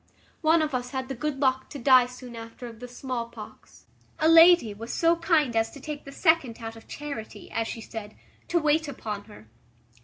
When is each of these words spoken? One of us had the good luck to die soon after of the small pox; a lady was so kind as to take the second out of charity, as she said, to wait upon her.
One 0.41 0.63
of 0.63 0.73
us 0.73 0.89
had 0.89 1.09
the 1.09 1.13
good 1.13 1.39
luck 1.39 1.69
to 1.69 1.77
die 1.77 2.07
soon 2.07 2.35
after 2.35 2.65
of 2.65 2.79
the 2.79 2.87
small 2.87 3.27
pox; 3.27 3.85
a 4.17 4.27
lady 4.27 4.73
was 4.73 4.91
so 4.91 5.15
kind 5.17 5.55
as 5.55 5.69
to 5.73 5.79
take 5.79 6.05
the 6.05 6.11
second 6.11 6.57
out 6.59 6.75
of 6.75 6.87
charity, 6.87 7.51
as 7.51 7.67
she 7.67 7.81
said, 7.81 8.15
to 8.47 8.57
wait 8.57 8.87
upon 8.87 9.25
her. 9.25 9.47